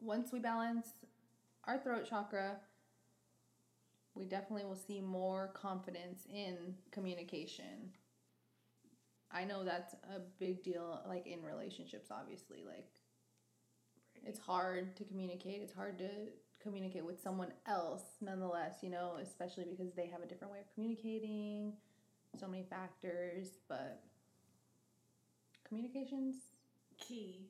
[0.00, 0.88] once we balance
[1.64, 2.56] our throat chakra,
[4.14, 7.92] we definitely will see more confidence in communication.
[9.30, 12.62] I know that's a big deal, like in relationships, obviously.
[12.66, 12.86] Like,
[14.24, 15.62] it's hard to communicate.
[15.62, 16.08] It's hard to
[16.62, 20.66] communicate with someone else, nonetheless, you know, especially because they have a different way of
[20.74, 21.72] communicating,
[22.38, 23.48] so many factors.
[23.68, 24.02] But
[25.66, 26.36] communication's
[26.98, 27.48] Key.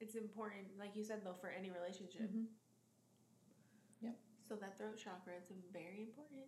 [0.00, 2.22] It's important, like you said though, for any relationship.
[2.22, 2.46] Mhm.
[4.48, 6.42] So that throat chakra is very important.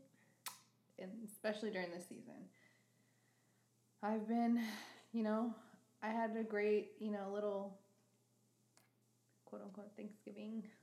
[0.98, 2.48] and especially during this season.
[4.02, 4.60] I've been,
[5.12, 5.54] you know,
[6.02, 7.78] I had a great, you know, little
[9.44, 10.64] quote unquote Thanksgiving.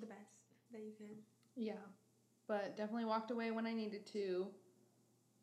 [0.00, 0.36] The best.
[0.72, 1.16] that you can.
[1.54, 1.80] Yeah.
[2.48, 4.48] But definitely walked away when I needed to.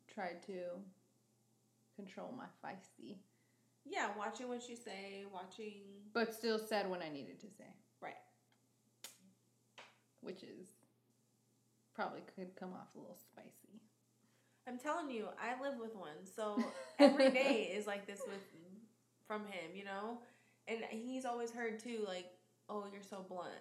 [0.06, 0.78] Tried to
[1.96, 3.16] control my feisty.
[3.84, 5.82] Yeah, watching what you say, watching.
[6.12, 7.68] But still said what I needed to say.
[8.00, 8.14] Right.
[10.20, 10.68] Which is
[11.94, 13.80] probably could come off a little spicy.
[14.66, 16.58] I'm telling you, I live with one, so
[16.98, 18.40] every day is like this with
[19.26, 20.18] from him, you know,
[20.68, 22.26] and he's always heard too, like,
[22.68, 23.52] oh, you're so blunt,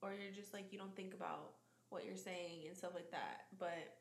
[0.00, 1.54] or you're just like you don't think about
[1.90, 3.46] what you're saying and stuff like that.
[3.58, 3.96] But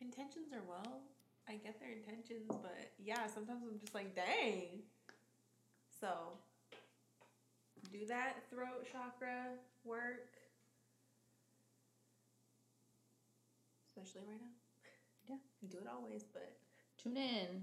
[0.00, 1.02] intentions are well.
[1.48, 4.82] I get their intentions, but yeah, sometimes I'm just like, dang.
[6.00, 6.08] So
[7.92, 9.46] do that throat chakra
[9.84, 10.28] work,
[13.88, 14.48] especially right now.
[15.28, 15.36] Yeah.
[15.70, 16.52] Do it always, but
[17.02, 17.62] Tune in.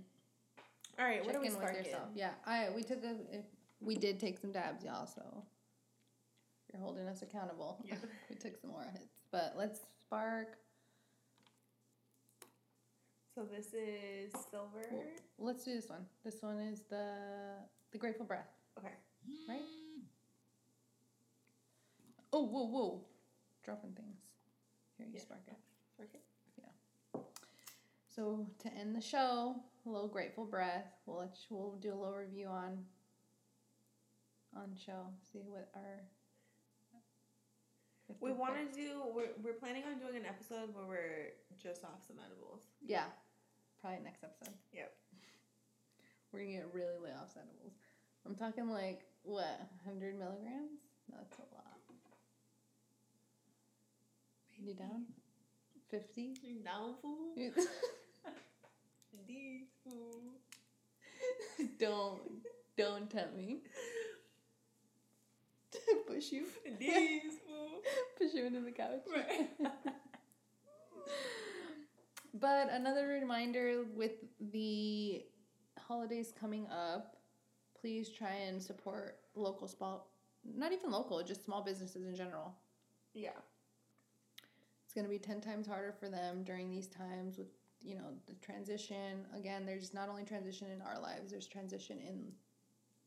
[0.98, 1.20] all right.
[1.20, 2.10] what Check are we in with yourself.
[2.16, 2.32] Yeah.
[2.46, 3.42] I we took a eh,
[3.82, 5.44] we did take some dabs, y'all, so
[6.72, 7.84] you're holding us accountable.
[7.86, 7.96] Yeah.
[8.30, 9.06] we took some more hits.
[9.32, 10.58] But let's spark
[13.34, 14.86] So this is silver.
[14.92, 15.04] Well,
[15.40, 16.06] let's do this one.
[16.24, 17.56] This one is the
[17.92, 18.94] the Grateful Breath, Okay.
[19.50, 19.62] right?
[22.32, 23.06] Oh, whoa, whoa.
[23.64, 24.18] Dropping things.
[24.98, 25.22] Here, you Yeah.
[25.22, 25.58] spark it.
[26.00, 26.20] Okay.
[28.10, 30.86] So to end the show, a little Grateful Breath.
[31.08, 32.86] We'll let you, we'll do a little review on
[34.56, 35.08] on show.
[35.32, 36.04] See what our
[38.20, 39.02] We want to do.
[39.16, 42.62] We're we're planning on doing an episode where we're just off some edibles.
[42.86, 43.06] Yeah,
[43.84, 44.56] probably next episode.
[44.72, 44.94] Yep.
[46.32, 47.74] We're gonna get really way off edibles.
[48.26, 50.80] I'm talking like what, hundred milligrams?
[51.12, 51.80] That's a lot.
[54.58, 55.04] You down?
[55.90, 56.34] Fifty?
[56.42, 57.36] You Down fool.
[59.28, 60.22] These fool.
[61.80, 62.22] don't
[62.78, 63.58] don't tempt me.
[66.08, 66.46] Push you.
[66.80, 67.82] These fool.
[68.18, 69.02] Push you into the couch.
[69.14, 69.50] Right.
[72.34, 74.14] But another reminder with
[74.52, 75.26] the
[75.80, 77.18] holidays coming up,
[77.80, 80.10] please try and support local small
[80.46, 82.54] not even local, just small businesses in general.
[83.14, 83.30] Yeah.
[84.84, 87.48] It's going to be 10 times harder for them during these times with,
[87.82, 89.26] you know, the transition.
[89.36, 92.32] Again, there's not only transition in our lives, there's transition in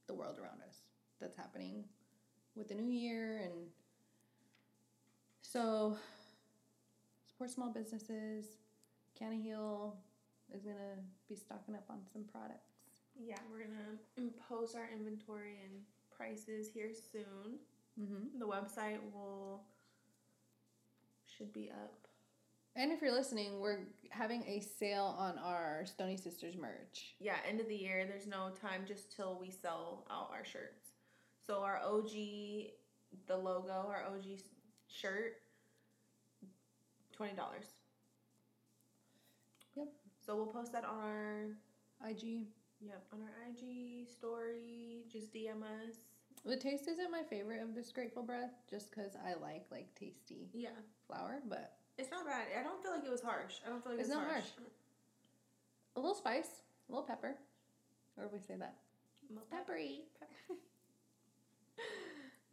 [0.06, 0.78] the world around us
[1.20, 1.84] that's happening
[2.54, 3.52] with the new year and
[5.42, 5.96] so
[7.28, 8.46] support small businesses.
[9.18, 9.96] Heal
[10.54, 12.76] is going to be stocking up on some products.
[13.18, 15.80] Yeah, we're gonna post our inventory and
[16.14, 17.58] prices here soon.
[18.00, 18.38] Mm-hmm.
[18.38, 19.62] The website will
[21.24, 22.06] should be up.
[22.74, 23.78] And if you're listening, we're
[24.10, 27.14] having a sale on our Stoney Sisters merch.
[27.18, 28.04] Yeah, end of the year.
[28.06, 30.90] There's no time just till we sell out our shirts.
[31.46, 32.10] So our OG,
[33.26, 34.40] the logo, our OG
[34.88, 35.36] shirt,
[37.12, 37.66] twenty dollars.
[40.26, 42.46] So we'll post that on our IG.
[42.80, 45.04] yep on our IG story.
[45.10, 45.94] Just DM us.
[46.44, 50.48] The taste isn't my favorite of this Grateful Breath, just because I like like tasty
[50.52, 50.70] Yeah,
[51.06, 52.46] flour, but it's not bad.
[52.58, 53.54] I don't feel like it was harsh.
[53.64, 54.44] I don't feel like It's it's, not harsh.
[55.94, 57.36] a little spice, a little pepper,
[58.18, 58.74] or do we say that
[59.50, 60.02] peppery.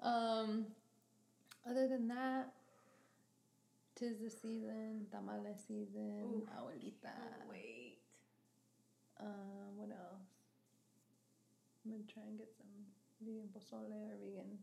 [0.01, 0.65] um,
[1.69, 2.51] other than that,
[3.95, 7.13] tis the season, tamale season, Ooh, abuelita.
[7.49, 7.97] Wait.
[9.19, 10.27] Um, what else?
[11.86, 12.67] I'm gonna try and get some
[13.21, 14.58] vegan pozole or vegan.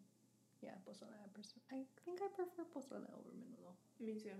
[0.62, 1.12] Yeah, pozole.
[1.14, 3.72] I, pers- I think I prefer pozole over menudo.
[4.00, 4.36] Me too.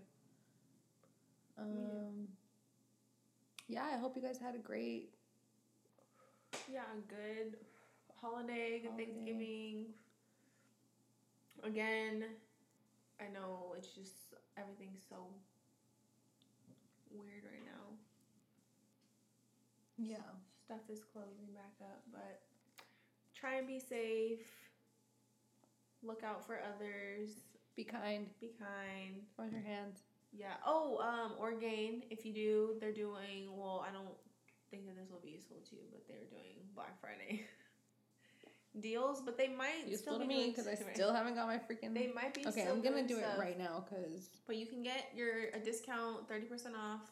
[1.59, 2.29] Um,
[3.69, 5.11] yeah, I hope you guys had a great.
[6.71, 7.57] Yeah, good
[8.21, 9.05] holiday, good Holiday.
[9.07, 9.87] Thanksgiving.
[11.63, 12.25] Again,
[13.21, 15.17] I know it's just everything's so
[17.11, 17.97] weird right now.
[19.99, 20.17] Yeah.
[20.65, 22.41] Stuff is closing back up, but
[23.35, 24.47] try and be safe.
[26.03, 27.31] Look out for others.
[27.77, 28.27] Be kind.
[28.41, 29.23] Be kind.
[29.39, 30.01] Wash your hands.
[30.33, 30.55] Yeah.
[30.65, 34.17] Oh, um, Orgain, if you do, they're doing well, I don't
[34.71, 37.43] think that this will be useful to you, but they're doing Black Friday
[38.79, 41.57] deals, but they might Useful still to be me because I still haven't got my
[41.57, 41.95] freaking.
[41.95, 45.11] they might be okay, I'm gonna do it right now because But you can get
[45.15, 47.11] your a discount, thirty percent off.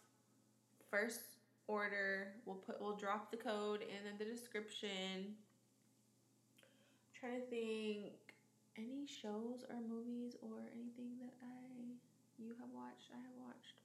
[0.91, 1.21] First
[1.67, 5.35] order, we'll put we'll drop the code in the description.
[5.35, 8.13] I'm trying to think
[8.77, 11.99] any shows or movies or anything that I
[12.39, 13.11] you have watched.
[13.13, 13.81] I have watched.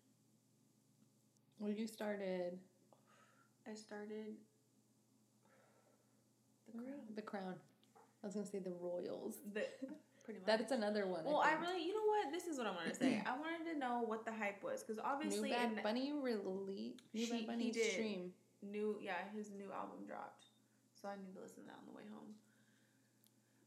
[1.59, 2.59] well, you started
[3.67, 4.35] I started
[6.73, 7.15] The Crown.
[7.15, 7.55] The Crown.
[8.23, 9.35] I was gonna say the Royals.
[9.53, 9.65] The
[10.23, 10.47] pretty much.
[10.47, 11.25] That's another one.
[11.25, 11.61] well, I think.
[11.61, 12.31] really, you know what?
[12.31, 13.21] This is what I'm gonna say.
[13.25, 16.95] I wanted to know what the hype was because obviously, New Bad Bunny release.
[17.13, 17.91] New She- Bad Bunny did.
[17.91, 18.33] stream.
[18.61, 20.45] new, yeah, his new album dropped,
[20.99, 22.33] so I need to listen to that on the way home.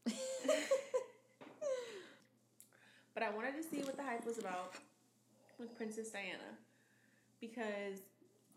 [3.17, 4.75] But I wanted to see what the hype was about
[5.57, 6.53] with Princess Diana
[7.41, 7.97] because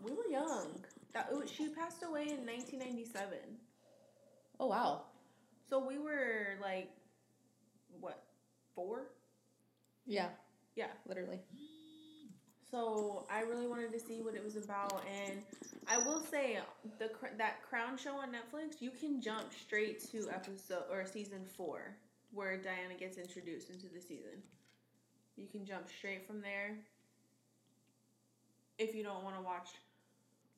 [0.03, 0.67] we were young.
[1.15, 3.39] That oh, she passed away in 1997.
[4.61, 5.03] Oh wow.
[5.69, 6.91] So we were like
[7.99, 8.23] what?
[8.75, 9.03] 4?
[10.07, 10.29] Yeah.
[10.77, 10.87] Yeah.
[11.07, 11.41] Literally.
[12.71, 15.43] So I really wanted to see what it was about and
[15.89, 16.59] I will say
[16.99, 21.97] the that Crown show on Netflix, you can jump straight to episode or season 4
[22.33, 24.43] where Diana gets introduced into the season.
[25.37, 26.77] You can jump straight from there
[28.79, 29.69] if you don't want to watch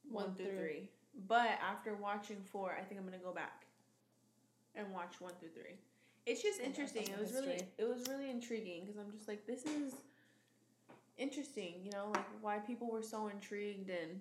[0.09, 0.89] one, One through, through- three.
[1.29, 3.67] But after watching four, I think I'm gonna go back
[4.75, 5.77] and watch one through three.
[6.27, 7.03] It's just interesting.
[7.03, 9.95] It was really, it was really intriguing because I'm just like, this is
[11.19, 11.75] interesting.
[11.85, 14.21] You know, like why people were so intrigued and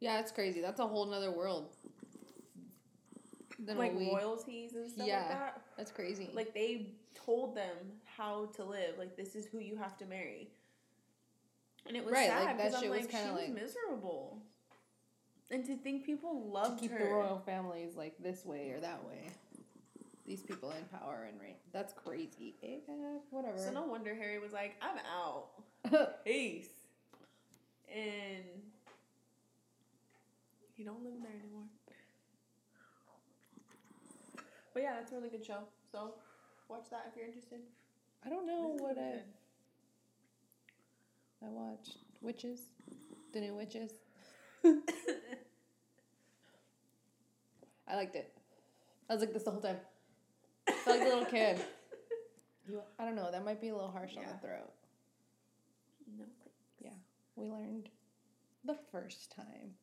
[0.00, 0.60] Yeah, it's crazy.
[0.60, 1.68] That's a whole nother world.
[3.64, 5.18] Than like we, royalties and stuff Yeah.
[5.20, 5.62] like that.
[5.76, 6.28] That's crazy.
[6.34, 8.98] Like they told them how to live.
[8.98, 10.50] Like this is who you have to marry.
[11.86, 14.42] And it was Right, sad like, that I'm like, she was like- miserable.
[15.52, 16.98] And to think people to loved keep her.
[16.98, 19.28] the royal families like this way or that way.
[20.26, 21.56] These people in power and reign.
[21.72, 22.54] That's crazy.
[22.62, 22.78] Eh,
[23.30, 23.58] whatever.
[23.58, 26.20] So no wonder Harry was like, I'm out.
[26.24, 26.68] Peace.
[27.94, 28.44] And
[30.74, 31.64] he don't live there anymore.
[34.72, 35.58] But yeah, that's a really good show.
[35.90, 36.14] So
[36.68, 37.58] watch that if you're interested.
[38.24, 39.20] I don't know what I.
[41.44, 41.98] I watched.
[42.22, 42.60] Witches.
[43.34, 43.92] The new Witches.
[47.88, 48.32] I liked it.
[49.08, 49.76] I was like this the whole time.
[50.68, 51.60] I felt like a little kid.
[52.68, 53.30] You, I don't know.
[53.30, 54.32] That might be a little harsh on Yeah.
[54.40, 54.70] the throat.
[56.18, 56.24] no.
[56.80, 56.90] Yeah.
[57.36, 57.88] We learned
[58.64, 59.74] the first time.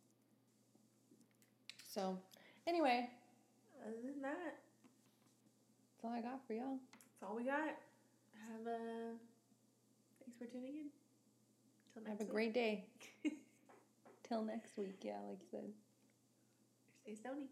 [1.87, 2.17] So,
[2.67, 3.09] anyway,
[3.85, 4.55] Other than that,
[5.91, 6.77] that's all I got for y'all.
[6.93, 7.75] that's all we got.
[8.47, 9.13] Have a
[10.19, 10.89] thanks for tuning in.
[11.93, 12.31] Till next Have a week.
[12.31, 12.85] great day.
[14.29, 14.99] Till next week.
[15.01, 15.73] Yeah, like you said.
[17.01, 17.47] Stay stony.